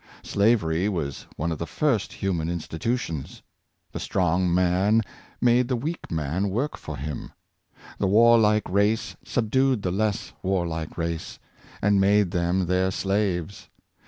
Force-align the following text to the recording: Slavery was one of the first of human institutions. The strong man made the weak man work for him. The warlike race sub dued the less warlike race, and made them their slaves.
Slavery 0.23 0.89
was 0.89 1.27
one 1.35 1.51
of 1.51 1.59
the 1.59 1.67
first 1.67 2.13
of 2.13 2.19
human 2.21 2.49
institutions. 2.49 3.43
The 3.91 3.99
strong 3.99 4.51
man 4.51 5.03
made 5.39 5.67
the 5.67 5.75
weak 5.75 6.09
man 6.09 6.49
work 6.49 6.75
for 6.75 6.97
him. 6.97 7.33
The 7.99 8.07
warlike 8.07 8.67
race 8.67 9.15
sub 9.23 9.51
dued 9.51 9.83
the 9.83 9.91
less 9.91 10.33
warlike 10.41 10.97
race, 10.97 11.37
and 11.83 12.01
made 12.01 12.31
them 12.31 12.65
their 12.65 12.89
slaves. 12.89 13.69